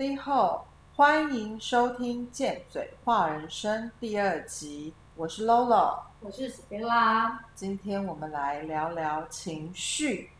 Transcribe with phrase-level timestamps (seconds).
[0.00, 7.36] 你好，欢迎收听《贱嘴话人生》第二集，我是 Lolo，我是 Stella。
[7.54, 10.30] 今天我们来聊聊情绪。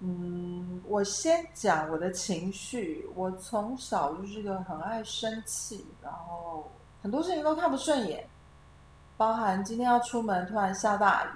[0.00, 3.06] 嗯，我先讲我的情绪。
[3.14, 6.72] 我从小就是个很爱生气，然后
[7.02, 8.26] 很多事情都看不顺眼，
[9.18, 11.28] 包含今天要出门突然下大雨，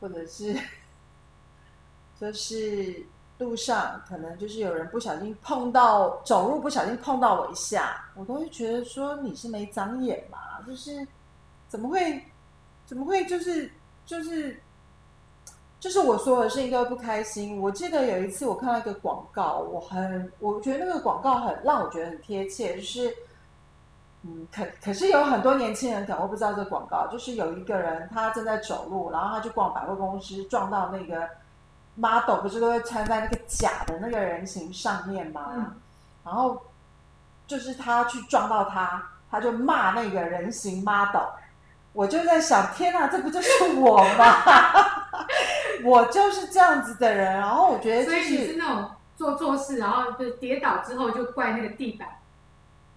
[0.00, 0.60] 或者是
[2.18, 3.06] 就是
[3.38, 11.06] 路上可能就是有人不小心碰到走路不小心碰到我一下，我都会觉得说你是没长眼嘛，就是
[11.68, 12.22] 怎么会
[12.86, 13.70] 怎么会就是
[14.04, 14.60] 就是。
[15.80, 17.56] 就是我所有的事情都不开心。
[17.62, 23.14] 我记得有一次我看到一个广告，我很我觉得那个广告很让我觉得很贴切，就是
[24.24, 31.28] 嗯，可可是有很多年轻人可能会不知道这个广告，就是有一个人他正在走路，然后他去逛百货公司，撞到那个
[31.98, 35.74] model，不是都会穿在那个假的那个人形上面吗？
[36.24, 36.62] 然后
[37.46, 41.26] 就是他去撞到他，他就骂那个人形 model。
[41.92, 43.50] 我就在想，天哪，这不就是
[43.80, 44.24] 我吗？
[45.82, 52.08] 我就是这样子的人，然后我觉得，所以你是那种做错事，然后就跌倒之后就怪那个地板，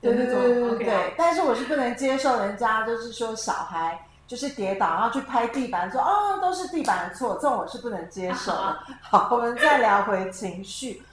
[0.02, 1.14] 对对对对对。
[1.18, 8.80] 但是我是不能接受人家就是说小孩就是跌倒，然后去拍地板，说哦都是地板的错，这种我是不能接受的。
[9.04, 11.04] 好，我们再聊回情绪。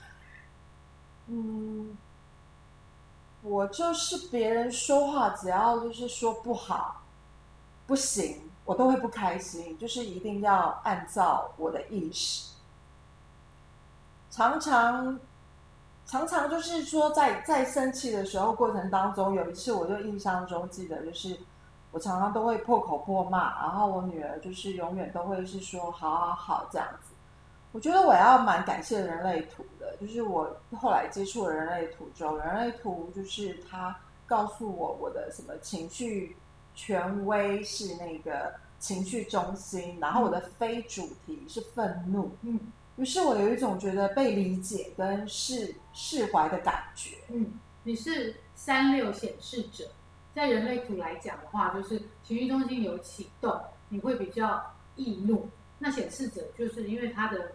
[1.27, 1.97] 嗯，
[3.41, 7.01] 我就是别人说话，只要就是说不好，
[7.85, 8.39] 不行。
[8.63, 12.53] 我都会不开心，就是一定要按照我的意识。
[14.31, 15.19] 常常，
[16.05, 21.37] 常常就是说，在在生气的时候过程当中，有一次我就印象中记得，就是
[21.91, 27.13] 我常常都会破口破骂，然后我女儿就是永远都会是说好好好这样子。
[27.71, 33.95] 我觉得我要蛮感谢人类图的，就是我后来接触了人类图之后，人类图就是他
[34.25, 36.35] 告诉我我的什么情绪。
[36.75, 42.57] 权威是那个情绪中心，然后我的非主题是愤怒，嗯，
[42.95, 49.91] 于是我有一种觉得被理解跟释释怀的感觉，嗯，你是三六显示者，
[50.39, 57.51] 在人类图来讲的话，就是情绪中心有启动，你会比较易怒，那显示者就是因为他的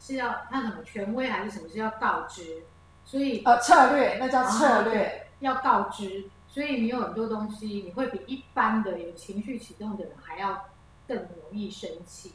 [0.00, 2.62] 是要他什么权威还是什么是要告知，
[3.04, 6.30] 所以呃策略那叫策略要告知。
[6.48, 10.64] 所以你有很多东西，你会比一般的有情绪启动的人还要
[11.06, 12.32] 更容易生气。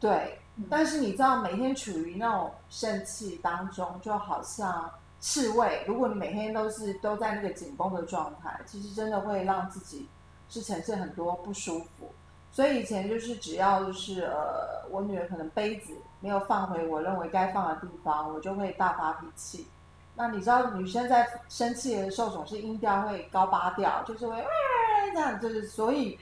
[0.00, 0.38] 对，
[0.70, 4.90] 但是你知道，每天处于那种生气当中，就好像
[5.26, 5.82] 刺猬。
[5.88, 10.08] 如果你每天都是都在那个紧绷的状态，其实真的会让自己
[10.48, 12.12] 是呈现很多不舒服。
[12.52, 19.66] 所以以前就是只要就是呃，我女儿可能杯子没有放回我认为该放的地方，我就会大发脾气。
[20.14, 24.44] 那你知道女生在生气的时候总是音调会高八调，就是会
[25.12, 26.16] 这样，就是所以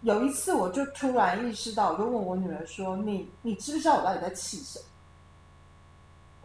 [0.00, 4.84] 有一次我就突然意识到，我就问我女儿说：“你你知不知道我到底在气什么？”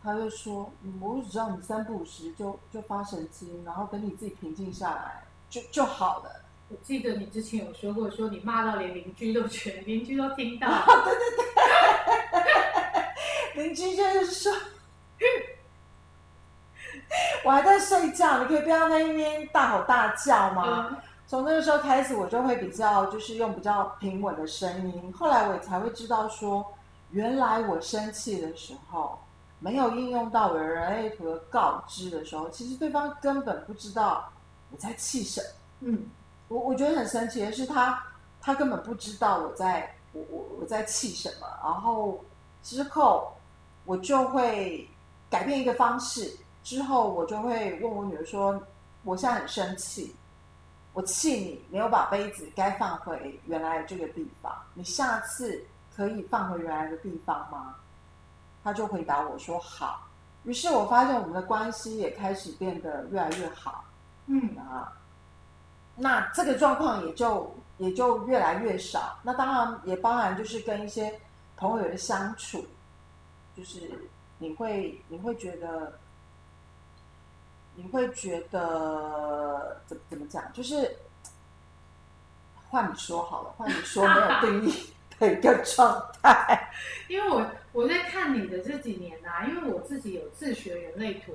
[0.03, 0.69] 她就说
[0.99, 6.29] ：“我只知道你三不五时就就发神经，然后等你自己平静下来就就好了。”
[6.69, 10.67] 我记得你之前有说过，说你骂到连邻居都觉得邻居都听到，
[11.05, 12.41] 对对
[13.55, 14.51] 对，邻居就是说。
[17.45, 20.97] 我还在睡觉，你可以不要在那边大吼大叫吗？
[21.27, 25.13] 从那个时候开始，我就会比较就是用比较平稳的声音。
[25.13, 26.73] 后来我才会知道说，
[27.11, 29.19] 原来我生气的时候
[29.63, 34.29] 没有应用到我的人类图的告知的时候，其实对方根本不知道
[34.71, 35.47] 我在气什么。
[35.79, 36.05] 嗯，
[36.49, 38.03] 我我觉得很神奇的是，他
[38.41, 41.47] 他根本不知道我在我我我在气什么。
[41.63, 42.21] 然后
[42.61, 43.33] 之后
[43.85, 44.85] 我就会
[45.29, 46.29] 改变一个方式。
[46.61, 48.61] 之后我就会问我女儿说
[49.03, 50.13] ：“我现在很生气，
[50.91, 55.61] 我气你没有把杯子该放回原来这个地方，你下次
[55.95, 57.75] 可以放回原来的地方吗？”
[58.63, 60.07] 她就回答我说：“好。”
[60.45, 63.83] 于是我发现我们的关系也开始变得越来越好。
[64.27, 64.91] 嗯啊，
[65.95, 69.17] 那这个状况也就也就越来越少。
[69.23, 71.19] 那当然也包含就是跟一些
[71.57, 72.65] 朋友的相处，
[73.55, 74.07] 就是
[74.37, 75.99] 你会你会觉得。
[77.75, 80.43] 你会觉得怎怎么讲？
[80.53, 80.95] 就是
[82.69, 84.93] 换你说好了，换你说没有定义
[85.27, 86.71] 的一个状态。
[87.07, 91.33] 因为我我在看你的这几年呐，因为我自己有自学人类图，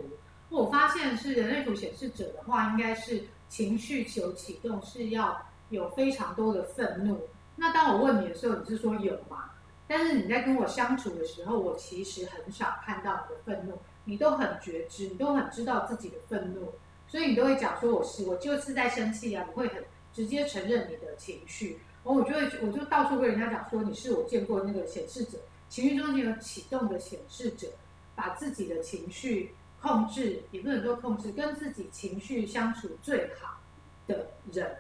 [0.49, 5.41] 我发现是人类图显示者的话，应该是情绪求启动是要
[5.71, 7.29] 有非常多的愤怒。
[7.57, 9.51] 那当我问你的时候，你是说有吗？
[9.87, 16.73] 但是你在跟我相处的时候，我其实很少看到你的愤怒，你都很觉知，你都很知道自己的愤怒，
[17.07, 19.83] 所以你都会讲说我是我就是在生气啊，你会很
[20.13, 21.79] 直接承认你的情绪。
[22.05, 27.69] 然后我就会我就到处跟人家讲说你是我见过那个显示者，情绪中心有启动的显示者，
[28.15, 33.59] 把自己的情绪控制，也不能说控制，跟自己情绪相处最好
[34.07, 34.77] 的人。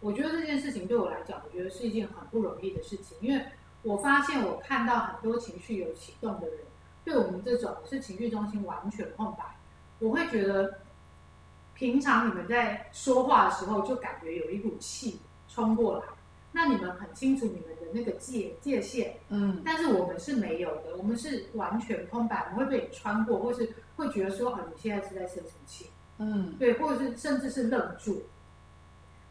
[0.00, 3.44] 我觉得这件事情对我来讲，我觉得是一件很不容易的事情，因为
[3.82, 6.58] 我发现我看到很多情绪有启动的人，
[7.04, 9.44] 对我们这种是情绪中心完全空白，
[9.98, 10.78] 我会觉得
[11.74, 16.04] 平常你们在说话的时候就感觉有一股气冲过来，
[16.52, 25.86] 那你们很清楚你们的那个界界限，嗯但是我们是没有的，我们是完全空白，我们会被你穿过，或是会觉得说，哦，你现在是在生什么气？
[26.18, 28.22] 嗯对，或者是甚至是愣住。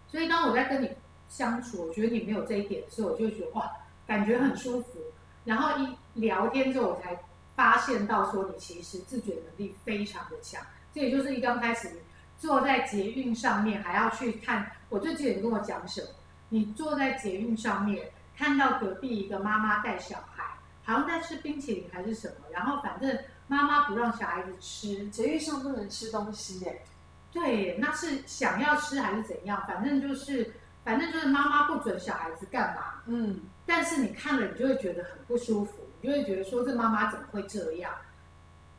[0.07, 0.89] 所以当我在跟你
[1.29, 3.71] 相处，我觉得你没有这一点的时候，我就会觉得哇，
[4.05, 4.99] 感觉很舒服。
[5.45, 7.17] 然后一聊天之后，我才
[7.55, 10.61] 发现到说你其实自觉能力非常的强。
[10.93, 11.99] 这也就是一刚开始你
[12.37, 14.69] 坐在捷运上面，还要去看。
[14.89, 16.07] 我最记得你跟我讲什么？
[16.53, 20.43] 你坐在捷运上面，看到隔壁一个妈妈带小孩，
[20.83, 23.17] 好像在吃冰淇淋还是什么，然后反正
[23.47, 26.83] 妈妈不让小孩子吃，捷运上不能吃东西耶。
[27.31, 29.63] 对，那是想要吃还是怎样？
[29.65, 30.53] 反正就是，
[30.83, 33.01] 反正就是妈妈不准小孩子干嘛。
[33.05, 37.89] 嗯但是你看了，你就会觉得很不舒服，你就会觉得说这妈妈怎么会这样？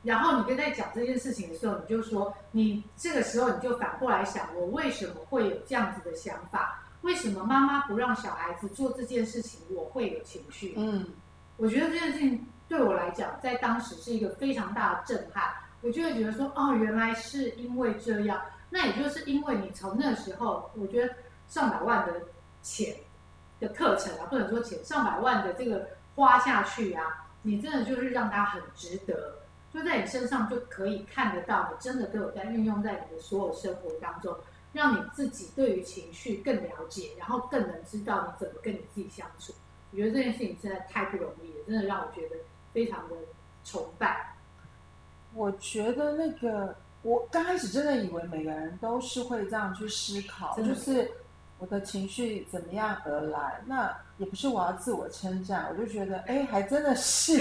[0.03, 6.83] 然后你跟在讲这件事情的时候，你就说你这个时候你就反过来想，我为什么会有这样子的想法？
[7.03, 10.75] 为什么妈妈不让小孩子做这件事情，我会有情绪？
[10.77, 11.07] 嗯
[11.59, 15.53] 我觉得这件事情对我来讲，在当时是一个非常大的震撼。
[15.83, 18.41] 我就会觉得说，哦，原来是因为这样。
[18.71, 21.13] 那也就是因为你从那时候，我觉得
[21.49, 22.15] 上百万的
[22.63, 22.97] 钱
[23.61, 29.35] 的课程啊，不能说钱，上百万的这个花下去啊，你真的就是让它很值得，
[29.75, 34.35] 就在你身上就可以看得到，你真的都有在运用在你的所有生活当中，
[34.73, 39.53] 让你自己对于情绪更了解，然后更能知道你怎么跟你自己相处。
[39.91, 42.37] 我觉得这件事情真的太不容易了，真的让我觉得
[42.73, 43.17] 非常的
[43.65, 44.35] 崇拜。
[45.35, 51.11] 我觉得那个，我刚开始真的以为每个人都是会这样去思考，就是
[51.59, 53.61] 我的情绪怎么样而来。
[53.67, 57.39] 那也不是我要自我称赞，我就觉得，哎，还真的是，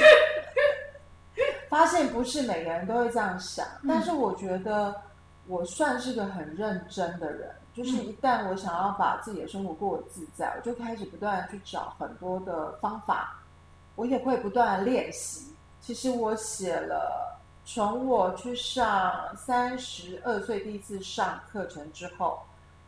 [1.70, 3.66] 发现不是每个人都会这样想。
[3.88, 5.02] 但是我觉得
[5.52, 13.38] 我算是个很认真的人，就是一旦我想要把自己的生活过得自在，我就开始不断去找很多的方法，
[13.96, 15.54] 我也会不断的练习。
[15.82, 17.30] 其实我写了。
[17.64, 22.42] 从我去上三十二岁第一次上课程之后，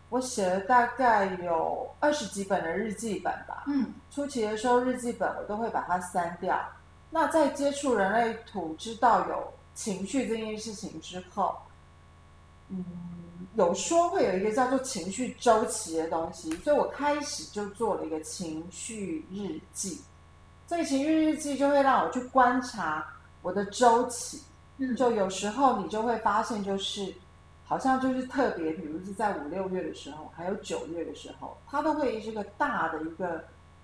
[0.09, 3.65] 我写了大概有二十几本的日记本吧。
[3.67, 6.59] 嗯初期的时候，日记本我都会把它删掉。
[7.11, 11.55] 那在接触人类图，知道有情绪这件事情之后，
[12.69, 12.83] 嗯，
[13.55, 20.01] 有说会有一个叫做情绪周期的东西，所以我开始就做了一个情绪日记。
[20.67, 23.05] 这个情绪日记就会让我去观察
[23.41, 24.41] 我的周期。
[24.77, 27.13] 嗯，就有时候你就会发现，就是
[27.63, 33.43] 好像就是特别，比如是在五六月的时候，还有九月的时候，它都会是个大的一个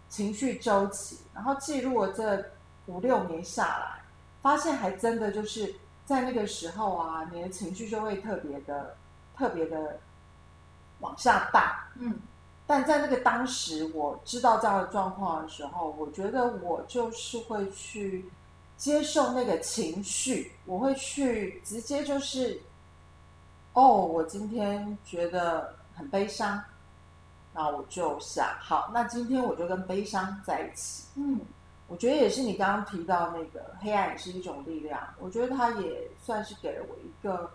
[0.09, 2.43] 情绪周期，然后记录了这
[2.87, 4.01] 五六年下来，
[4.41, 5.75] 发现还真的就是
[6.09, 8.95] 在那个时候啊，你的情绪就会特别的、
[9.37, 9.99] 特别的
[11.01, 11.87] 往下大。
[11.99, 12.19] 嗯
[12.65, 18.25] 但在那个当时，我知道这样的状况的时候，我觉得我就是会去。
[18.79, 22.61] 接受那个情绪，我会去直接就是，
[23.73, 26.63] 哦，我今天觉得很悲伤，
[27.53, 31.03] 那我就想，好，那今天我就跟悲伤在一起。
[31.15, 31.41] 嗯
[31.89, 37.51] 我觉得也是你刚刚提到那个黑暗也是一种力量，我觉得它也算是给了我一个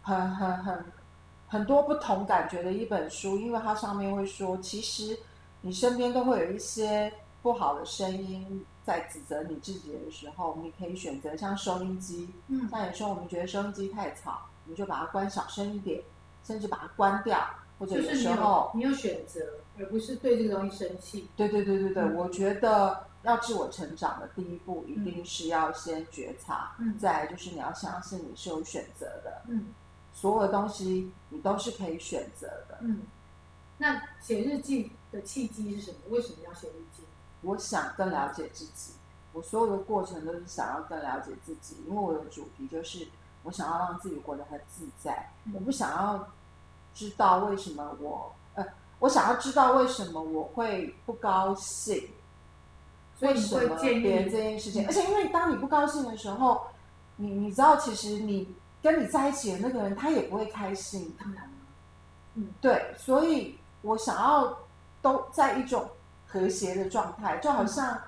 [0.00, 0.84] 很很很
[1.48, 5.18] 很多不同感觉的一本书，因为它上面会说，其实
[5.60, 7.12] 你身边都会有一些
[7.42, 8.64] 不好的声音。
[8.84, 16.00] 在指责你自己的时候，你可以选择像收音机，嗯，像有时候我们觉得收音机太吵，你就把它关小声一点，
[16.42, 17.38] 甚至把它关掉，
[17.78, 19.40] 或者有时候你有选择，
[19.78, 21.28] 而不是对这个东西生气。
[21.36, 29.66] 对对对对对，嗯、我觉得要自我成长的第一步，一定是要先觉察，嗯，再来就是你要相信你是有选择的，嗯，
[30.14, 33.02] 所有的东西你都是可以选择的，嗯。
[33.80, 35.98] 那写日记的契机是什么？
[36.10, 37.02] 为什么要写日记？
[37.42, 38.92] 我想更了解自己，
[39.32, 43.06] 我所有的过程都是想要更了解自己，因为我的主题就是
[43.44, 46.28] 我想要让自己活得很自在，嗯、我不想要
[46.92, 48.66] 知道为什么我呃，
[48.98, 52.10] 我想要知道为什么我会不高兴，
[53.18, 54.86] 所以你为什么会建别人这，件事情？
[54.86, 56.66] 而且因为当你不高兴的时候，
[57.16, 61.16] 你你知道，其实你跟你在一起的那个人，他也不会开心。
[62.34, 64.56] 嗯，对，所以我想要
[65.02, 65.88] 都在一种
[66.28, 68.00] 和谐的状态，就好像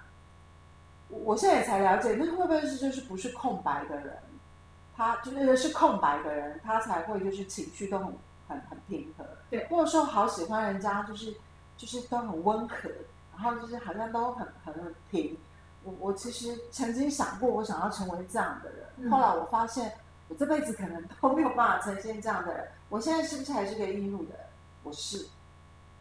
[1.09, 4.17] 我我现在也才了解，那会不会是就是不是空白的人，
[4.97, 8.07] 他就是是空白的人，他才会就是情绪都很
[8.47, 9.25] 很很平和。
[9.51, 11.35] 对我有时候好喜欢人家就是
[11.77, 12.89] 就是都很温和，
[13.41, 15.35] 然后就是好像都很很很平。
[15.83, 19.91] 我我其实曾经想过，我想要成为这样的人，嗯后来我发现
[20.29, 22.69] 我这辈子可能都没有办法呈现这样的人。
[22.91, 24.41] 我现在是不是还是个易怒的人？
[24.83, 25.27] 我是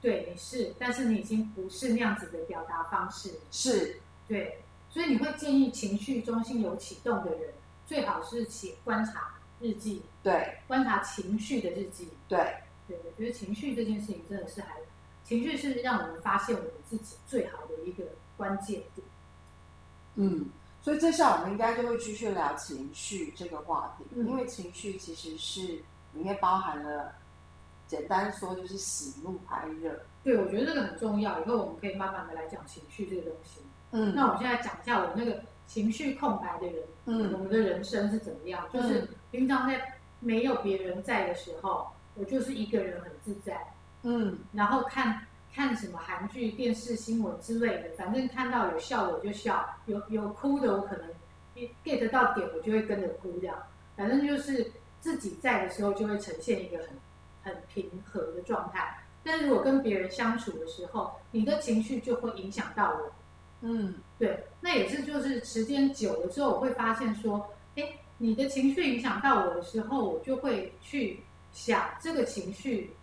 [0.01, 7.53] 对，你是，但是你已经不是那样子的表达方式，是，对，所以你会建议情绪中心有启动的人，
[7.85, 9.29] 最好是写观察
[9.61, 12.09] 日记，对观察情绪的日记。
[12.27, 12.37] 对，
[12.87, 14.75] 对，我觉得情绪这件事情真的是还，
[15.29, 18.03] 情绪是让我们发现我们自己最好的一个
[18.35, 19.07] 关键点。
[20.15, 20.49] 嗯。
[20.81, 25.61] 所以接下来我们应该就会继续聊情绪这个话题，嗯因为情绪其实是
[26.13, 27.13] 里面包含了，
[27.85, 29.99] 简单说就是喜怒哀乐。
[30.23, 33.59] 对，我觉得这个很重要，以后我们可以慢慢的来讲情绪这个东西。
[33.91, 38.65] 嗯那我现在讲一下我那个情绪空白的人，我嗯们的人生是怎么样？
[38.73, 51.09] 就是平常在没有别人在的时候，我就是一个人很自在，嗯然后看看什么韩剧、电视新闻之类的，反正看到有笑的我就笑，有有哭的我可能
[51.83, 53.57] get 到点我就会跟着哭这样，
[53.97, 56.89] 反正就是自己在的时候就会呈现一个很
[57.43, 59.03] 很平和的状态。
[59.21, 63.11] 但如果跟别人相处的时候，你的情绪就会影响到我。
[63.61, 67.83] 嗯对，那也是就是时间久了之后，我会发现说，哎，
[68.17, 71.19] 你的情绪影响到我的时候，我就会去
[71.51, 72.93] 想这个情绪，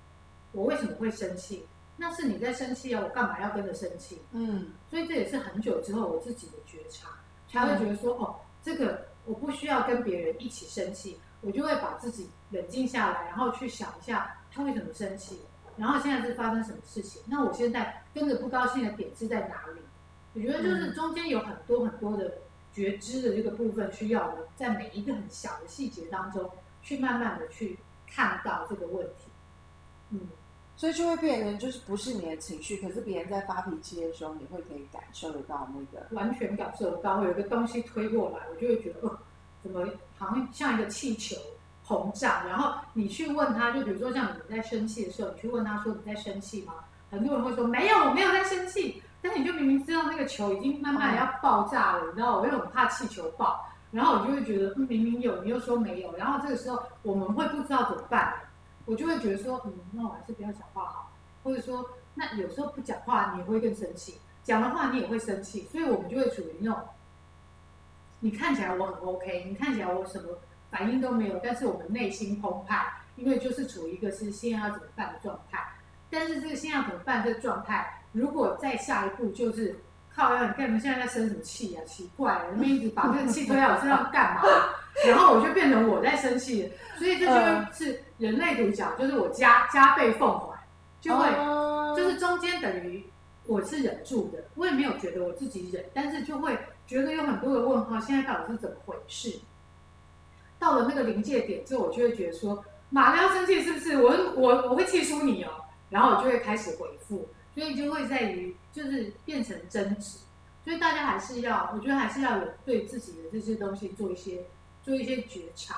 [0.56, 1.66] 我为什么会生气？
[1.98, 4.20] 那是你在生气啊，我干嘛要跟着生气？
[4.32, 7.08] 嗯所以这也是很久之后我自己的觉察，
[7.48, 15.40] 才会觉得说，哦，这个我不需要跟别人一起生气，我就会把自己冷静下来，然后去想一下他为什么生气，
[15.76, 19.80] 然后现在是发生什么事情，那我现在跟着不高兴的点是在哪里？
[20.34, 22.30] 我觉得就是中间有很多很多的
[22.74, 26.50] 觉知的这个部分，需要我们在每一个很小的细节当中，
[26.82, 29.30] 去慢慢的去看到这个问题。
[30.10, 30.20] 嗯，
[30.76, 36.06] 所以就会变成就是不是你的情绪，可是别人在发脾气的时候，你会可以感受得到那个。
[36.14, 39.18] 完全感受得到，有一个东西推过来，我就会觉得，哦，
[39.62, 41.34] 怎么好像像一个气球
[41.86, 42.46] 膨胀。
[42.46, 46.74] 然后你去问他，就比如说像你在生气的时候，你去问他说你在生气吗？
[47.10, 49.02] 很多人会说没有，我没有在生气。
[49.22, 58.34] 但是你就明明知道那个球已经慢慢要爆炸了，你知道，我又很怕气球爆，然后我就会觉得，嗯，明明有，你又说没有，然后这个时候我们会不知道怎么办，
[58.86, 61.12] 我就会觉得说，嗯，那我还是不要讲话好，
[61.44, 66.80] 或者说，那有时候不讲话你会更生气，讲的话你也会生气，所以我们就会处于那种，
[68.20, 70.38] 你看起来我很 OK，你看起来我什么
[70.70, 75.58] 反应都没有，但是我们内心澎湃，因为就是处于一个是现在要怎么办的状态。
[76.08, 79.76] 但是这个现在要怎么办这个状态，如果再下一步就是
[80.14, 81.82] 靠要你干嘛现在在生什么气啊？
[81.84, 84.42] 奇怪了，你们一直把这个气推在我身上干嘛？
[85.04, 90.58] 然后我就变成我在生气了，所以这就是人类独角，就是我加加倍奉还，
[91.00, 91.26] 就会。
[91.28, 93.02] 哦就是中间等于
[93.46, 96.54] 我是忍住的，我也没有觉得我自己忍，但是就会
[96.86, 99.34] 觉得有很多的问号，现在到底是怎么回事？
[100.58, 103.96] 到了那个临界点之后，我就会觉得说，马上要生气是不是？
[103.96, 105.50] 我我我会气出你哦，
[105.88, 110.18] 然后我就会开始回复，所以就会在于就是变成争执，
[110.62, 114.44] 所以大家还是要，我觉得还是要有对自己的这些东西做一些
[114.82, 115.76] 做一些觉察。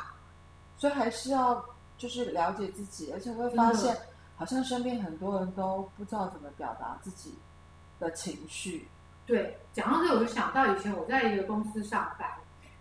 [0.76, 1.64] 所以还是要
[1.98, 3.94] 就是了解自己，而且会发现
[4.36, 7.34] 好像身边很多人都不知道怎么表达自己
[7.98, 8.88] 的情绪。
[9.26, 12.26] 对，讲到这，我就想到以前我在一个公司上班，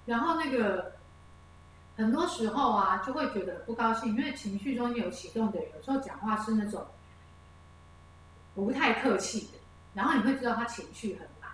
[0.06, 0.94] 然后那个
[1.98, 6.86] 很多时候啊，就会觉得很不高兴，因为情绪中间有启动的人，有时候讲话是那种
[8.56, 9.58] 不太客气的，
[9.94, 11.50] 然后你会知道他情绪很满。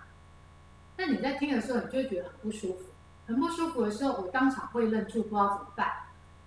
[0.96, 2.84] 那你在听的时候，你就会觉得很不舒服，
[3.26, 5.88] 很不舒服的时候，我当场会愣住，不知道怎么办。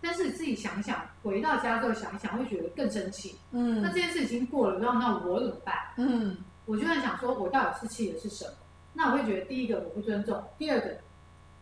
[0.01, 3.35] 但是自己想想，回到家之后想一想，会觉得更生气。
[3.51, 5.75] 嗯那这件事已经过了，那那我怎么办？
[5.97, 8.51] 嗯我就在想说，我到底是气的是什么？
[8.93, 10.97] 那我会觉得，第一个我不尊重，第二个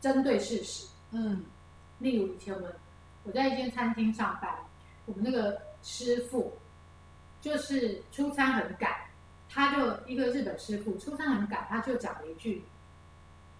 [0.02, 0.88] 针对事实。
[1.12, 1.44] 嗯
[2.00, 2.70] 例如以前我们
[3.24, 4.54] 我在一间餐厅上班，
[5.06, 6.52] 我们那个师傅
[7.42, 8.92] 就是出餐很赶，
[9.50, 12.62] 他就一个日本师傅出餐很赶，他就讲了一句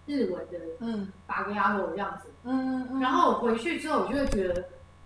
[0.06, 4.64] 日文的嗯八个牙罗的样子，嗯嗯，然后我回去之后，我就会觉得，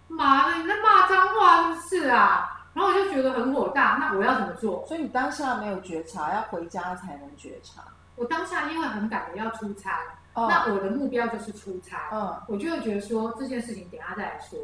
[0.09, 2.57] 妈的，你在骂脏话是不是啊？
[2.73, 4.85] 然后我就觉得很火大，那我要怎么做？
[4.87, 7.83] 所以你当下没有觉察，要回家才能觉察。
[8.15, 9.99] 我当下因为很赶的要出差，
[10.35, 14.59] 哦那我的目标就是出差，嗯，我就会觉得说这件事情等下再来说。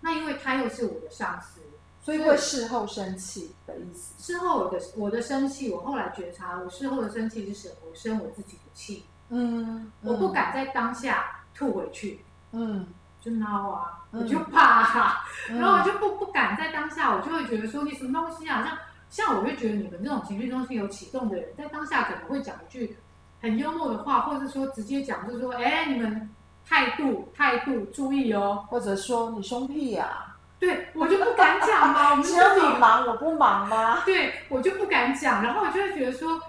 [0.00, 1.60] 那因为他又是我的上司，
[2.02, 4.14] 所以会事后生气的意思。
[4.22, 7.74] 事后我的我的生气，我后来觉察，我事后的生气是什么？
[7.88, 12.86] 我生我自己的气，嗯，我不敢在当下吐回去，嗯，
[13.20, 14.22] 就孬啊，嗯。
[14.22, 18.62] 我就怕、然后我就不不敢在当下，我就会觉得说你什么东西啊，
[19.10, 22.96] 像像我就觉得你们这种情绪中心有启动的人，在当下可能会讲一句
[23.42, 26.30] 很幽默的话，或者说直接讲，就是说，哎，你们
[26.66, 34.02] 态度态度注意哦，或者说你凶屁呀、对我就不敢讲嘛，我们 只有你忙，我不忙吗？
[34.06, 36.40] 对我就不敢讲，然后我就会觉得说，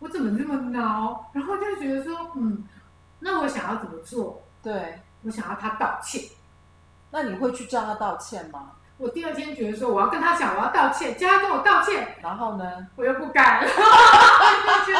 [0.00, 1.18] 我怎么这么孬？
[1.32, 2.64] 然后就会觉得说，嗯，
[3.20, 4.42] 那我想要怎么做？
[4.62, 6.22] 对，我想要他道歉。
[7.12, 8.72] 那你会去叫他道歉吗？
[8.96, 12.86] 我第二天觉得说，我要跟他讲，我要道歉，叫他跟我道歉，然后呢？
[12.96, 13.66] 我又不敢，我
[14.86, 14.92] 就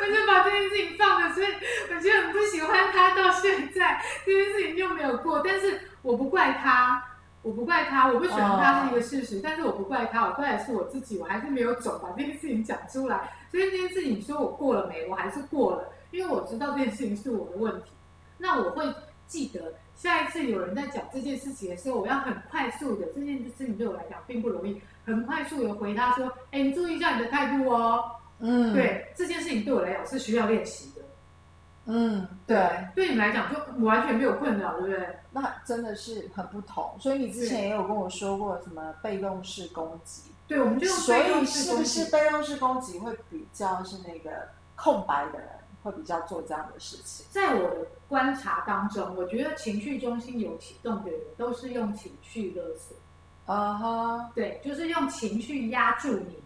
[0.00, 1.46] 我就把这件事情放着，所以
[1.90, 3.14] 我就很不喜欢他。
[3.14, 7.02] 到现在这件事情就没有过，但是我不怪他，
[7.44, 13.30] 我不怪他，我不喜欢他是一个事实，但是我不怪他，我怪的是我自己，我还是没有走把这件事情讲出来。
[13.50, 15.06] 所以这件事情你说我过了没？
[15.08, 17.90] 我还是过了，因为我知道这件事情是我的问题。
[18.38, 18.84] 那我会
[19.26, 28.02] 记得下一次有人在讲这件事情的时候，我要很快速的，这件事情对我来讲并不容易，很快速的回他说：“哎，你注意一下你的态度哦。”
[28.40, 30.93] 嗯，，对这件事情对我来讲是需要练习的，
[31.86, 35.18] 嗯，对，对你来讲就完全没有困扰，对不对？
[35.32, 36.96] 那真的是很不同。
[36.98, 45.48] 所以你之前也有跟我说过什么被动式攻击，对，我们就用所以是不是被动式攻击会比较是那个空白的人
[45.82, 47.26] 会比较做这样的事情？
[47.30, 52.96] 在我的观察当中，我觉得情绪中心有启动的人都是用情绪勒索，
[53.54, 56.43] 啊哈，对，就是用情绪压住你嘛。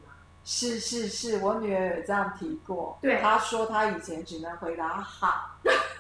[0.51, 2.99] 是是是，我女儿有这样提过。
[3.03, 5.51] 对她说她以前只能回答好，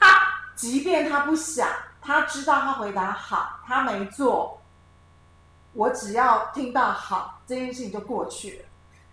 [0.56, 1.68] 即便她不想，
[2.00, 4.58] 她知道她回答好，她没做，
[5.74, 8.64] 我只要听到好，这件事情就过去了。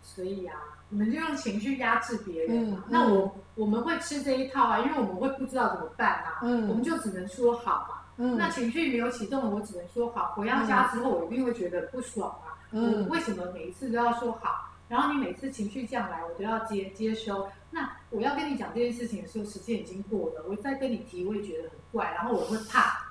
[0.02, 0.56] 所以啊，
[0.88, 2.84] 你们就用情绪压制别人嘛。
[2.88, 8.00] 嗯那我我们会吃这一套啊，因为我们会不知道怎么办啊，嗯我们就只能说好嘛。
[8.16, 10.32] 嗯那情绪没有启动的，我只能说好。
[10.38, 12.56] 回到家之后，我一定会觉得不爽啊。
[12.72, 14.70] 嗯我为什么每一次都要说好？
[14.88, 17.48] 然后你每次情绪降来，我都要接接收。
[17.72, 23.04] 那我要跟你讲这件事情的时候，时间已经过了，我再跟你提，我也觉得很怪，然后我会怕。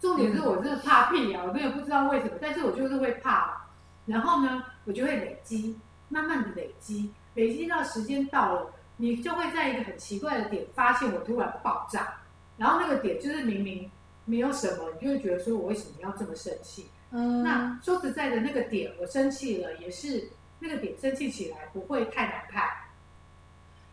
[0.00, 3.64] 重点是我真的怕屁啊，我真的不知道为什么，但是我就是会怕。
[4.06, 5.78] 然后呢，我就会累积，
[6.10, 12.14] 慢慢的累积，累积到时间到了，你就会在一个很奇怪的点发现我突然爆炸，
[12.58, 13.90] 然后那个点就是明明
[14.26, 16.86] 没有什么，你就会觉得说我为什么要这么生气？
[17.10, 20.28] 嗯那说实在的，那个点我生气了，也是
[20.64, 22.64] 那个点生气起来不会太难看。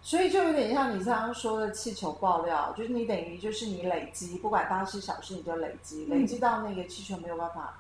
[0.01, 7.77] 所以就有点像你刚刚说的气球爆料，就是你等于就是你累积，不管大事小事，你就累积，嗯累积到那个气球没有办法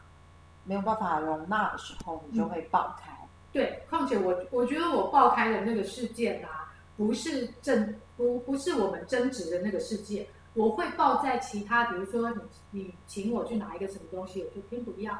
[0.65, 3.11] 没有办法容纳的时候，你就会爆开。
[3.51, 15.17] 对，况且我我觉得我爆开的那个事件啊，不是争不不是我们争执的那个事件，我会爆在其他，比如说你你请我去拿一个什么东西，我就偏不要。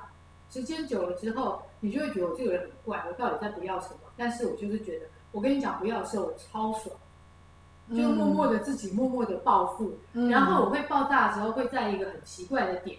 [0.52, 4.00] 时间久了之后，你就会觉得我这个人很怪，我到底在不要什么？
[4.18, 6.96] 但是我就是觉得，我跟你讲不要的时候，我超爽，
[7.90, 12.98] 就默默的自己默默的暴富，嗯然后我会爆炸的时候会在一个很奇怪的点，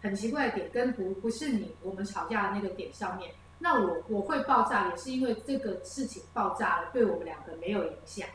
[0.00, 3.30] 很奇怪的点跟不不是你我们吵架的那个点上面。
[3.58, 8.28] 那我我会爆炸，也是因为这个事情爆炸了，对我们两个没有影响。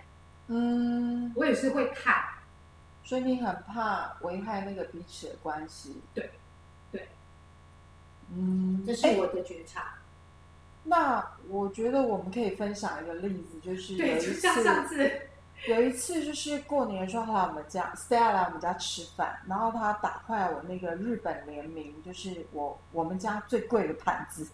[0.48, 2.16] 嗯，我也是会看，
[3.04, 6.02] 所以你很怕危害那个彼此的关系。
[6.14, 6.32] 对，对，
[8.34, 9.94] 嗯，这是我的觉察。
[10.84, 15.12] 那我觉得我们可以分享一个例子，就是有对，一就像上次，
[15.68, 24.48] 有一次就是过年的时候，他来我们家，Stella 来我们家吃饭，然后他打坏我那个日本联名，就是我我们家最贵的盘子，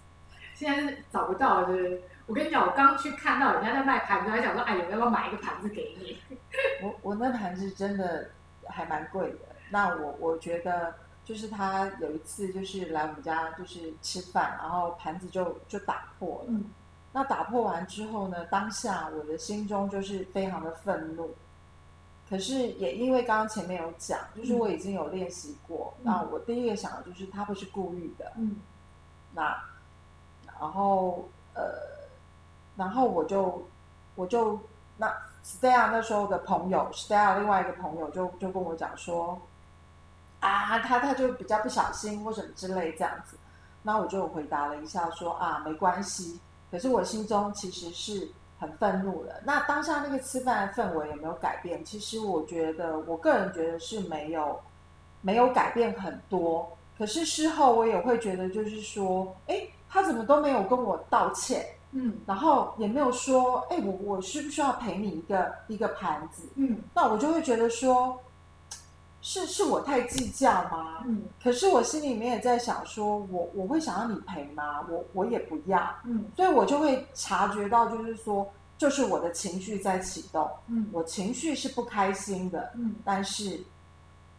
[0.55, 2.03] 现在是找不到了，对不对？
[2.25, 6.17] 我跟你讲，我刚去看到人家在卖盘子，还想说，哎，有要不要买一个盘子给你？
[6.81, 8.29] 我我那盘子真的
[8.67, 9.37] 还蛮贵的。
[9.69, 16.45] 那我我觉得就是他有一次就是来我们家就是吃饭，然后盘子就就打破了。
[16.49, 16.65] 嗯
[17.15, 21.35] 那打破完之后呢，当下我的心中就是非常的愤怒。
[22.27, 28.55] 可是也因为刚刚前面有讲，就是我已经有练习过，嗯那我第一个想的就是他不是故意的，嗯
[29.35, 29.63] 那
[30.59, 31.63] 然后呃，
[32.75, 33.63] 然后我就
[34.15, 34.59] 我就
[34.97, 35.07] 那
[35.43, 39.39] Stella 那时候的朋友，Stella 另外一个朋友就就跟我讲说，
[40.47, 43.37] 啊，他他就比较不小心或什么之类这样子，
[43.81, 46.39] 那我就回答了一下说啊，没关系。
[46.69, 48.29] 可是我心中其实是
[48.59, 49.41] 很愤怒的。
[49.45, 51.83] 那当下那个吃饭的氛围有没有改变？
[51.85, 54.59] 其实我觉得，我个人觉得是没有，
[55.21, 56.75] 没有改变很多。
[56.97, 66.47] 可是事后我也会觉得，就是说，哎，他怎么都没有跟我道歉，嗯，然后也没有说，哎，我我需不需要赔你一个一个盘子？
[66.55, 68.19] 嗯，那我就会觉得说，
[69.23, 71.01] 是是我太计较吗？
[71.05, 74.85] 嗯，可是我心里面也在想，说我我会想要你赔吗？
[74.89, 78.45] 我我也不要，嗯，所以我就会察觉到，就是说，
[78.77, 83.57] 就是我的情绪在启动，嗯，我情绪是不开心的，嗯，但是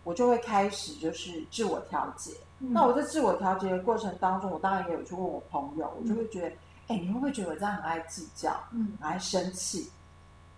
[0.05, 2.33] 我就会开始就是自我调节。
[2.61, 6.49] 嗯那我在自我调节的过程当中，我当然也有去问我朋友，我就会觉得，
[6.89, 9.91] 哎、你会不会觉得我这样很爱计较，嗯很爱生气？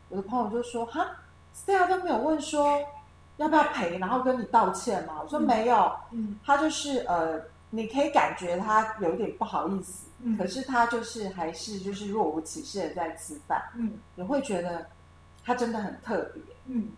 [0.09, 1.07] 我的朋友就说，哈
[1.57, 2.79] ，Stella 都没有问说
[3.37, 5.21] 要不要赔，然后跟你道歉吗？
[5.23, 5.43] 我说嗯。
[5.43, 6.39] 没有，嗯。
[6.45, 10.37] 他就是呃，你可以感觉他有一点不好意思，嗯。
[10.39, 13.93] 可是他就是还是就是若无其事的在吃饭，嗯。
[14.15, 14.87] 你会觉得
[15.45, 16.43] 他真的很特别。
[16.67, 16.89] 嗯。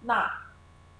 [0.00, 0.30] 那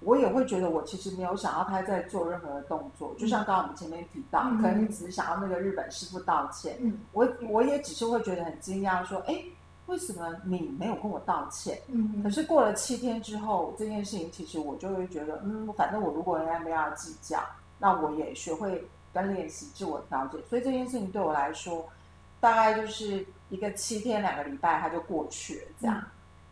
[0.01, 4.61] 我也会觉得，我其实没有想要他在做任何的动作，就像刚刚我们前面提到，嗯。
[4.61, 6.99] 可能你只是想要那个日本师傅道歉，嗯。
[7.13, 9.43] 我我也只是会觉得很惊讶，说，哎，
[9.87, 11.77] 为什么你没有跟我道歉？
[11.87, 17.41] 嗯，可是过了七天之后，这件事情其实我就会觉得，嗯，反正我如果人家没有要计较，
[17.79, 21.87] 那我也学会跟练习自我调节，所以这件事情对我来说，
[22.39, 26.03] 大概就是一个七天两个礼拜，它就过去了，这样。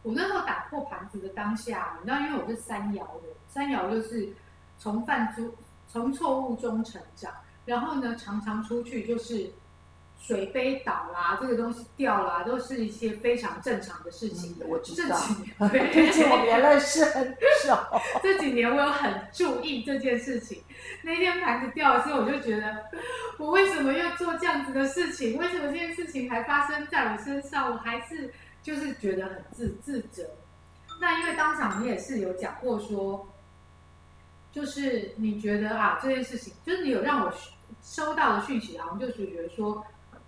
[0.03, 4.31] 我那时候打破盘子的当下，你知道，因为我是三爻的，三爻就是
[4.77, 5.43] 从犯错
[5.87, 7.33] 从错误中成长，
[7.65, 9.51] 然后呢，常常出去就是
[10.25, 14.55] 水杯倒啦，这个东西掉啦，都是一些非常正常的事情。
[14.59, 15.15] 嗯我知道
[15.71, 17.31] 这几年，我们也认识很
[17.63, 17.77] 久。
[18.23, 20.63] 这几年我有很注意这件事情。
[21.03, 22.85] 那天盘子掉的时候，我就觉得，
[23.37, 25.37] 我为什么要做这样子的事情？
[25.37, 27.71] 为什么这件事情还发生在我身上？
[27.71, 28.33] 我还是
[28.63, 30.27] 就是觉得很自自责。
[30.99, 33.27] 那因为当场你也是有讲过说，
[34.51, 37.31] 就是你觉得啊这件事情，就是你有让我
[37.83, 39.85] 收到的讯息，好像就是觉得说，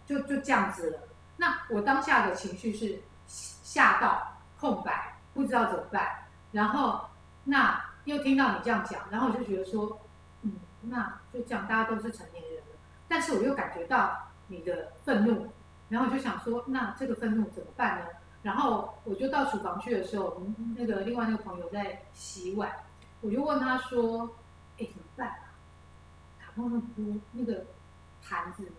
[0.08, 1.00] 就就这样子了。
[1.36, 6.10] 那我当下的情绪是吓到空白，不知道怎么办。
[6.52, 7.06] 然后
[7.44, 10.00] 那又听到你这样讲，然后我就觉得说，
[10.42, 12.78] 嗯，那就这样，大家都是成年人了。
[13.08, 14.18] 但是我又感觉到
[14.48, 15.48] 你的愤怒，
[15.90, 18.06] 然后我就想说，那这个愤怒怎么办呢？
[18.44, 20.42] 然后我就到厨房去的时候，
[20.76, 22.72] 那个另外那个朋友在洗碗，
[23.20, 24.30] 我就问他说，
[24.80, 25.52] 哎，怎么办啊？
[26.40, 27.66] 卡碰那锅那个
[28.24, 28.72] 盘子，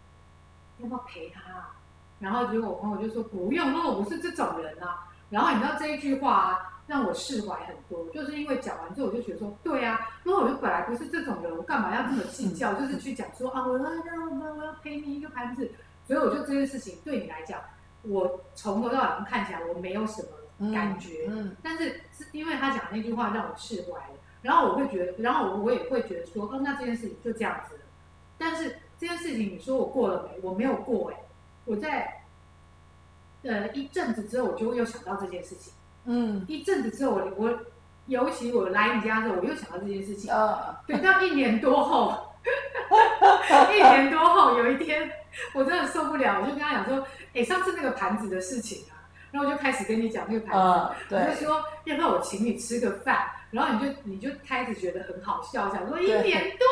[0.81, 1.75] 要不要陪他啊？
[2.19, 5.07] 然后结果我朋友就说不用，因为我不是这种人啊。
[5.31, 12.73] 然后你知道这一句话啊，让我释怀很多，就是因为讲完之后我就觉得说，对啊，因为我就本来不是这种人，我干嘛要这么计较？
[12.75, 15.71] 就是去讲说啊，我要我我要陪你一个盘子，
[16.07, 17.61] 所以我就这件事情对你来讲，
[18.03, 27.81] 我从头到尾看起来我没有什么感觉，嗯但是是因为他讲那句话让我释怀了，然后我会觉得，然后我我也会觉得说，哦，那这件事情就这样子了。
[28.39, 30.41] 但是这件事情你说我过了没？
[30.43, 31.17] 我没有过哎、
[31.65, 32.23] 我在
[33.43, 35.73] 呃一阵子之后，我就会又想到这件事情。
[36.05, 37.59] 嗯一阵子之后，我我
[38.07, 40.33] 尤其我来你家之后，我又想到这件事情。
[40.33, 42.33] 呃等到一年多后，
[43.73, 45.11] 一年多后有一天，
[45.55, 51.15] 我真的受不了，我就跟他讲说，哎，上次那个盘子的事情啊，然后我就开始跟你讲那个盘子。
[51.15, 56.67] 呃，我就，说要不要我请你吃个饭，然后你就你就开始觉得很好笑，想说一对年多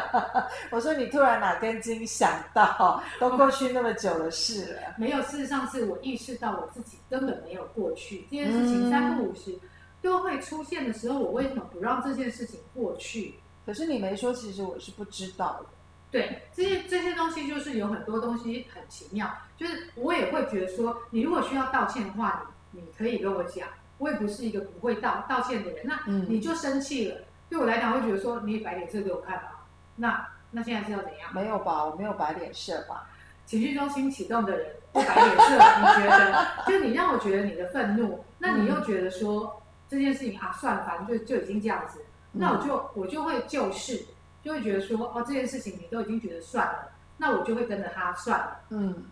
[0.70, 4.80] 我说你突然哪根筋想到，都过去那么久的事了。
[4.96, 9.58] 没有，事实上是我意识到我自己根本没有过去这件事情，嗯三不五时
[10.00, 13.34] 都会出现的时候，我为什么不让这件事情过去？
[13.66, 15.66] 可是你没说，其实我是不知道的。
[16.10, 23.68] 对，这些这些东西就是有很多东西很奇妙，就是我也会觉得说，你如果需要道歉的话，你你可以跟我讲，
[24.00, 29.50] 我也不是一个不会道道歉的人，那嗯你就生气了，对我来讲会觉得说，你也摆脸色给我看吗，
[29.96, 31.32] 那那现在是要怎样？
[31.32, 31.84] 没有吧？
[31.84, 33.06] 我没有摆脸色吧？
[33.46, 36.46] 情绪中心启动的人不摆脸色，你觉得？
[36.66, 42.00] 就你让我觉得你的愤怒，那你又觉得说这件事情啊，算了，反正就就已经这样子，
[42.32, 44.02] 那我就我就会就是，
[44.42, 48.60] 就会觉得说哦，这件事情你都已经觉得算了，那我就会跟着他算了。
[48.70, 49.04] 嗯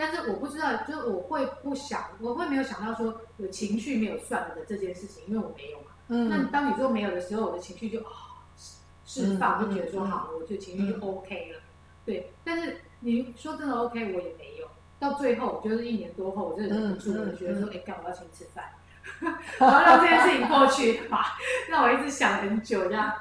[0.00, 5.86] 但是我不知道，就是我会不想，我会没有想到说有情绪没有算了的这件事情，因为我没有嘛。
[6.06, 11.60] 那嗯当你说没有的时候，我的情绪就啊释释放，嗯就觉得说嗯好，我就情绪就 OK 了。
[12.06, 14.68] 对，但是你说真的 OK，我也没有。
[15.00, 18.64] 到最后，就是一年多后，我真的忍不住，嗯我就觉得说，嗯哎，干我要请你吃饭，
[19.58, 21.36] 我要让这件事情过去吧，
[21.68, 23.12] 让我一直想很久这样。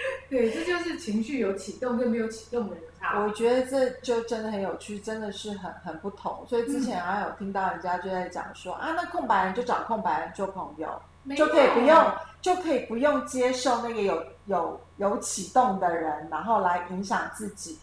[0.30, 3.20] 对，这就是情绪有启动跟没有启动的人差。
[3.20, 6.44] 我觉得这就真的很有趣，真的是很很不同。
[6.48, 10.88] 所以之前还有听到人家就在讲说啊，那空白人就找空白人做朋友，
[11.36, 17.78] 就可以不用就可以不用接受那个有有有启动的人，然后来影响自己。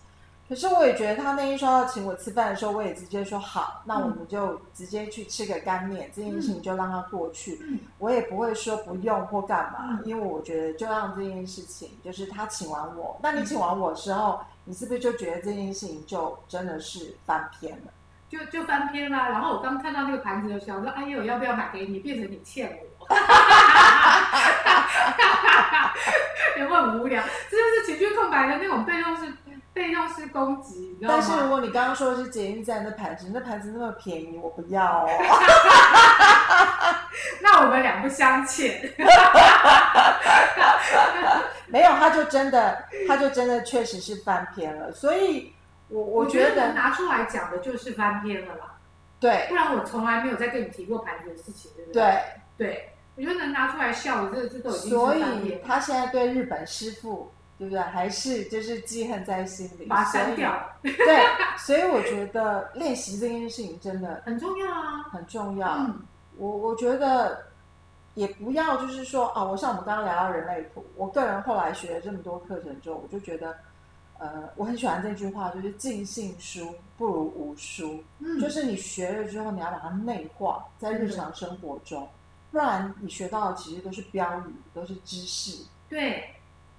[0.48, 7.60] 可是我也觉得他那一说要请我吃饭的时候，我也直接说好，那我们就直接去吃个干面，这件事情就让它过去。
[7.98, 17.92] 我也不会说不用或干嘛，因为我觉得就让这件事情，就是他请完我，那你请完我之后，你是不是就觉得这件事情就真的是翻篇了？
[18.30, 19.28] 就就翻篇啦。
[19.28, 22.00] 然后我刚看到那个盘子的时候，我说：“哎呦，要不要买给你？
[22.00, 22.86] 变成你欠我。
[26.58, 27.22] ”有没有很无聊？
[27.52, 29.34] 这就是情绪空白的那种被动式。
[29.78, 35.10] 被动式攻击，但是如果你刚刚说的是捷运站的盘子，那盘子那么便宜，我不要哦。
[37.42, 38.82] 那我们两不相欠。
[41.68, 44.92] 没有，他就真的，他就真的确实是翻篇了。
[44.92, 45.54] 所以，
[45.90, 48.74] 我我觉得拿出来讲的就是翻篇了啦。
[49.20, 52.02] 对，不然我从来没有再跟你提过盘子的事情，对不对？
[52.58, 57.32] 对，对，我觉得能拿出来笑的，这这都已经所以他现在对日本师傅。
[57.58, 57.80] 对不对？
[57.80, 60.58] 还是就是记恨在心里，把删掉。
[60.84, 61.26] 对，
[61.58, 65.68] 所以我觉得练习这件事情真的很重要啊，很重要。
[65.78, 66.00] 嗯，
[66.38, 67.44] 我我觉得
[68.14, 73.56] 也不要就是说啊，我像我们刚刚聊到人类图，我个人后来学了这么多课程之后，我就觉得，
[74.20, 78.04] 呃，我很喜欢这句话，就是尽信书不如无书。
[78.20, 82.08] 嗯，就是你学了之后，你要把它内化在日常生活中，
[82.52, 85.64] 不然你学到的其实都是标语，都是知识。
[85.90, 86.24] 对。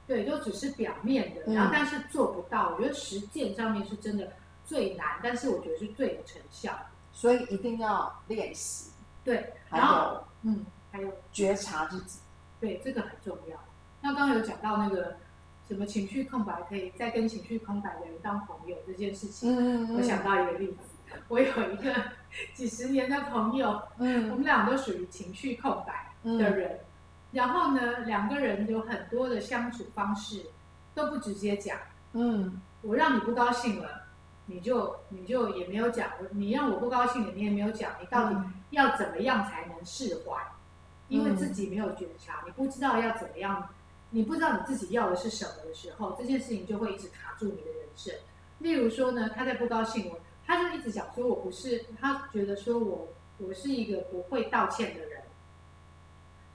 [0.09, 2.71] 对，就只是表面的，然后但是做不到。
[2.71, 4.33] 我觉得实践上面是真的
[4.65, 6.73] 最难，但是我觉得是最有成效。
[7.13, 8.91] 所以一定要练习。
[9.23, 12.21] 对，然后嗯，还有觉察自己。
[12.59, 13.57] 对，这个很重要。
[14.01, 15.17] 那刚刚有讲到那个
[15.69, 19.55] 什么情绪空白，可以再跟情绪空白的人当朋友这件事情。
[19.55, 20.77] 嗯嗯我想到一个例子，
[21.29, 21.95] 我有一个
[22.55, 26.81] 几十年的朋友，嗯，我们俩都属于情绪空白的人。
[27.33, 30.47] 然后呢，两个人有很多的相处方式，
[30.95, 31.79] 都不直接讲。
[32.13, 34.03] 嗯，我让你不高兴了，
[34.47, 36.11] 你就你就也没有讲。
[36.31, 37.93] 你让我不高兴了，你也没有讲。
[38.01, 38.37] 你到底
[38.71, 40.43] 要怎么样才能释怀？
[41.09, 43.69] 因为自己没有觉察，你不知道要怎么样，
[44.11, 48.15] 你不知道你自己要的是什么的时候，这件事情就会一直卡住你的人生。
[48.59, 55.18] 例如说呢，他在不高兴，我他就一直讲说我不是，他觉得说我我是一个不会道歉的人。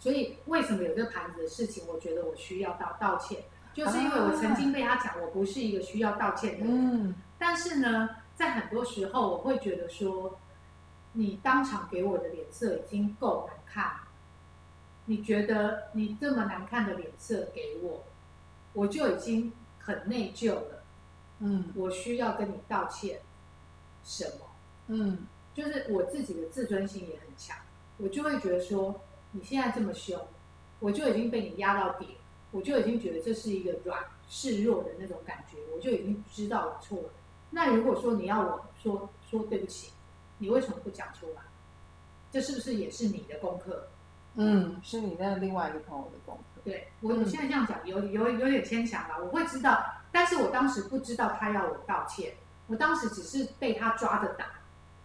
[0.04, 3.42] 所以为什么有这个盘子的事情，我觉得我需要道道歉，
[3.74, 6.68] 就是因为我曾经被他讲我不是一个需要道歉的人。
[7.08, 7.16] 嗯。
[7.40, 10.38] 但是呢，在很多时候，我会觉得说，
[11.14, 14.00] 你当场给我的脸色已经够难看了，
[15.06, 18.04] 你觉得你这么难看的脸色给我，
[18.74, 20.84] 我就已经很内疚了。
[21.40, 21.72] 嗯。
[21.78, 23.22] 我需要跟你道歉，
[24.04, 24.46] 什么？
[24.88, 25.20] 嗯。
[25.56, 27.56] 就是我自己的自尊心也很强，
[28.00, 29.00] 我就会觉得说。
[29.34, 30.18] 你现在这么凶，
[30.80, 32.16] 我就已经被你压到底，
[32.52, 37.10] 我就已经觉得这是一个软示弱的那种感觉，我就已经知道我错了。
[37.50, 39.92] 那如果说你要我说说对不起，
[40.38, 41.42] 你为什么不讲出来？
[42.32, 43.88] 这是不是也是你的功课？
[44.36, 46.62] 嗯，是你那另外一个朋友的功课。
[46.64, 52.34] 对我现在这样讲有有有点牵强了，我会知道，但是我当时不知道他要我道歉，
[52.68, 54.46] 我当时只是被他抓着打。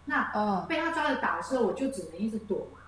[0.05, 2.78] 那被他抓着打的时候，我就只能一直躲嘛。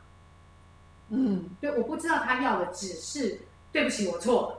[1.14, 3.38] 嗯，对，我不知道他要的只是
[3.72, 4.58] 对不起，我错了。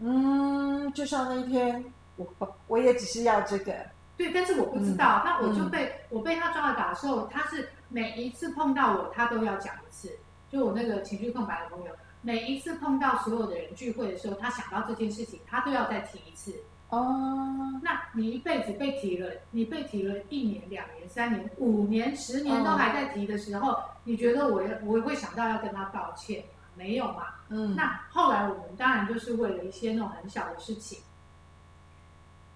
[0.00, 1.82] 嗯，就像那一天，
[2.16, 3.74] 我我也只是要这个。
[4.16, 10.10] 对，但是我不知道，那我就被我被他抓了打的时候，他是每一次碰到我，他都要讲一次。
[10.50, 16.52] 就我那个情绪空白的朋友，每一次碰到所有的人聚会的时候，他想到这件事情，他都要再提一次。
[16.90, 26.46] 哦，那你一辈子被提了，你被提了一年、两年、三年、五年、十年都还在提的时候，你觉得我我会想到要跟他道歉吗？
[26.74, 27.26] 没有嘛。
[27.50, 30.98] 嗯，那后来我们当然就是为了一些那种很小的事情，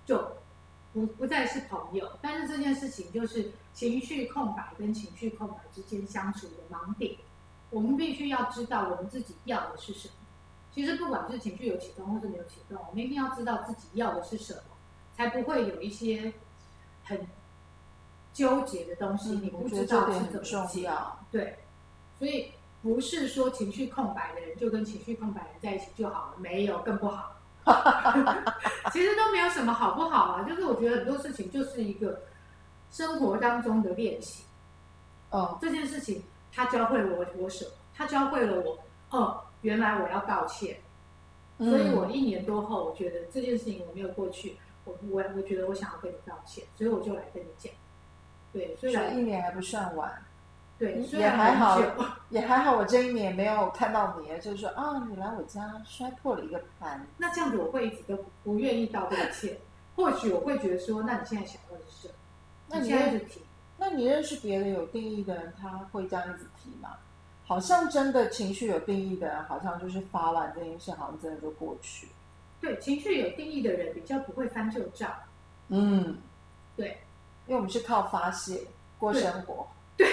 [0.06, 0.26] 就
[0.94, 2.10] 不不再是朋友。
[2.22, 7.14] 但是这件事情就是情绪空白跟情绪空白之间相处的盲点，
[7.68, 10.14] 我们必须要知道我们自己要的是什么。
[10.74, 14.62] 其实不管是情绪有启动或是没有启动，我们一定要知道自己要的是什么，
[15.14, 16.32] 才不会有一些
[17.04, 17.26] 很
[18.32, 19.32] 纠结的东西。
[19.32, 20.90] 你不知道是怎么解。
[21.30, 21.58] 对，
[22.18, 27.36] 所以不是说情绪空白的人就跟情绪空白人在一起就好了，没有更不好。
[28.92, 32.22] 其实都没有什么好不好啊，就是我觉得很多事情就是一个
[32.90, 34.44] 生活当中的练习。
[35.30, 37.70] 哦，这件事情他教会了我我什么？
[37.94, 38.78] 他教会了我
[39.10, 39.44] 哦。
[39.62, 40.76] 原来我要道歉，
[41.58, 47.72] 所以我一年多后，我觉得这件事情我没有过去，我我我觉得我想要跟你道歉，所以我就来跟你讲。
[48.52, 50.12] 对，虽然一年还不算晚，
[50.78, 51.80] 对，也还好，
[52.28, 52.76] 也还好。
[52.76, 57.06] 我这一年没有看到你，就是说啊，你来我家摔破了一个盘。
[57.16, 59.56] 那这样子我会一直都不愿意道这个歉，
[59.96, 62.14] 或许我会觉得说，那你现在想要的是什么？
[62.68, 63.40] 那你现在提，
[63.78, 66.90] 那你认识别的有定义的人，他会这样一直提吗？
[67.52, 72.08] 好像真的情绪有定义的人，好像就是发完这件事，好像真的就过去。
[72.62, 75.12] 对，情绪有定义的人比较不会翻旧账。
[75.68, 76.16] 嗯，
[76.74, 77.02] 对，
[77.46, 78.62] 因为我们是靠发泄
[78.98, 79.68] 过生活。
[79.98, 80.08] 对，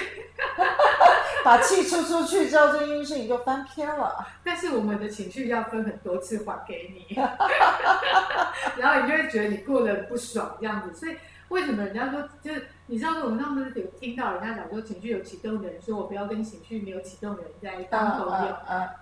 [1.45, 4.28] 把气出出去之后，这件事情就翻篇了。
[4.43, 7.15] 但是我们的情绪要分很多次还给你，
[8.75, 11.15] 然后你就会觉得你过得不爽这样子，所以。
[11.50, 18.56] 为什么人家说就是你知道我们上次有听到人家讲说情绪有启动的人说我不要跟情绪没有启动的人在当朋友，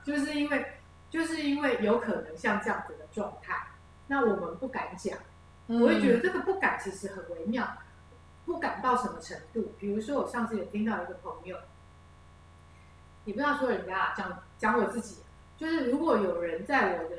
[0.03, 0.65] 就是因为
[1.09, 3.67] 就是因为有可能像这样子的状态，
[4.07, 5.17] 那我们不敢讲，
[5.67, 7.67] 我会觉得这个不敢其实很微妙，
[8.45, 9.73] 不敢到什么程度？
[9.77, 11.57] 比如说我上次有听到一个朋友，
[13.25, 15.17] 你不要说人家讲讲我自己，
[15.57, 17.17] 就是如果有人在我的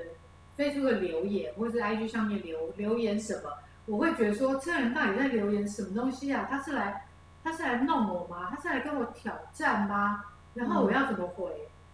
[0.56, 3.52] Facebook 留言或者是 IG 上面留留言什么。
[3.88, 6.46] 我会觉得说，这个人到底在留言什么东西啊？
[6.50, 7.08] 他是来，
[7.42, 8.50] 他是来弄我吗？
[8.50, 10.22] 他是来跟我挑战吗？
[10.52, 11.50] 然后我要怎么回？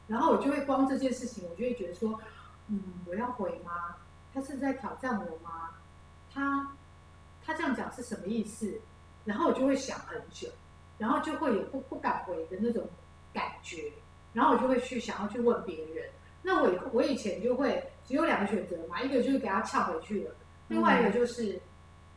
[0.09, 2.20] 然后我就会光这件事情，我就会觉得说，
[2.66, 3.94] 嗯，我要回吗？
[4.35, 5.70] 他是在挑战我吗？
[6.33, 6.68] 他
[7.46, 8.76] 他这样讲是什么意思？
[9.24, 10.48] 然后我就会想很久，
[10.98, 12.83] 然后就会有不不敢回的那种
[13.33, 13.92] 感觉，
[14.33, 16.09] 然后我就会去想要去问别人。
[16.42, 20.35] 那我我以前就会只有两个选择嘛，一个就是给他呛回去了，
[20.66, 21.61] 另外一个就是。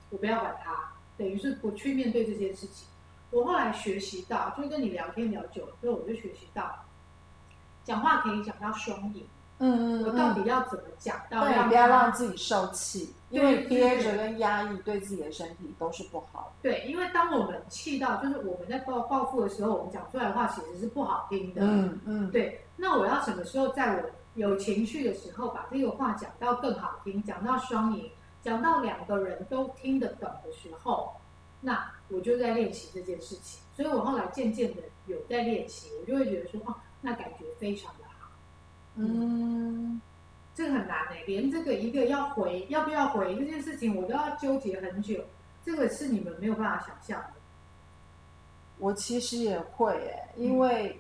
[0.10, 0.74] 我不要管他，
[1.18, 2.88] 等于是不去面对这件事情。
[3.30, 6.74] 我后来学习到，就是跟你聊天聊久了，所以我就学习到，
[7.84, 9.28] 讲话可以讲到双赢。
[9.60, 10.04] 嗯嗯。
[10.06, 11.20] 我到底要怎么讲？
[11.30, 16.54] 对，不要让自己受气，因为憋着跟压抑对自己的身体都是不好。
[16.62, 21.62] 对，因为当我们气到，就是我们在报报复的时候，我们讲出来的话其实是不好听的。
[21.64, 22.32] 嗯嗯。
[22.32, 28.10] 对，那我要什么时候在我有情绪的时候，把这个话讲到更好听，讲到双赢？
[28.48, 31.14] 讲到两个人都听得懂的时候，
[31.60, 33.62] 那我就在练习这件事情。
[33.76, 38.32] 所以我后来渐渐的有在练习，我就会觉得说，哦，那感觉非常的好。
[38.96, 40.00] 嗯，
[40.56, 45.22] 这个很难哎，连这个一个要回要不要回这件事情，我都要纠结很久。
[45.66, 47.34] 这个是你们没有办法想象的。
[48.78, 50.98] 我其实也会哎，因为。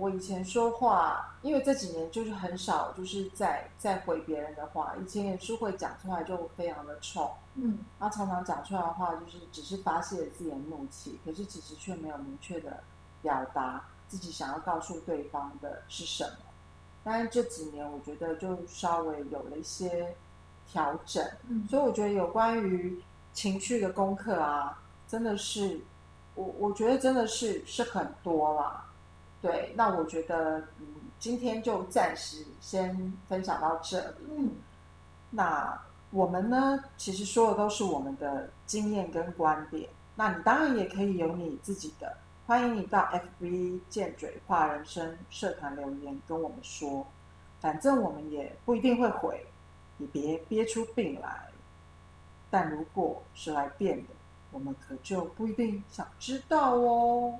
[0.00, 4.94] 我以前说话，因为这几年就是很少，就是在在回别人的话。
[4.98, 12.82] 以前也是会讲出来，就非常的冲，嗯，然后常常讲出来的话，就是只是发泄自己的怒气，可是其实却没有明确的
[13.20, 16.36] 表达自己想要告诉对方的是什么。
[17.04, 20.14] 但是这几年，我觉得就稍微有了一些
[20.66, 23.02] 调整，嗯，所以我觉得有关于
[23.34, 25.78] 情绪的功课啊，真的是，
[26.36, 28.86] 我我觉得真的是是很多啦。
[29.42, 30.86] 对，那我觉得，嗯，
[31.18, 34.16] 今天就暂时先分享到这里。
[34.36, 34.50] 嗯，
[35.30, 39.88] 那我们呢，其实说的都是我们的经验跟观点。
[40.14, 43.08] 那你当然也可以有你自己的，欢迎你到
[43.40, 47.06] FB 见嘴话人生社团留言跟我们说，
[47.60, 49.46] 反正我们也不一定会回，
[49.96, 51.48] 你别憋出病来。
[52.50, 54.08] 但如果是来变的，
[54.50, 57.38] 我们可就不一定想知道哦。